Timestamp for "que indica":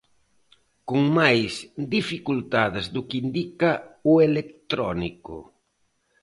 3.07-3.71